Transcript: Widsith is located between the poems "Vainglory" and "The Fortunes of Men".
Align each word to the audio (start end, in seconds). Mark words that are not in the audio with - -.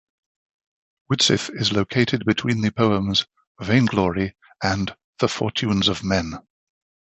Widsith 1.11 1.51
is 1.55 1.71
located 1.73 2.25
between 2.25 2.61
the 2.61 2.71
poems 2.71 3.27
"Vainglory" 3.61 4.35
and 4.63 4.95
"The 5.19 5.27
Fortunes 5.27 5.87
of 5.89 6.03
Men". 6.03 6.39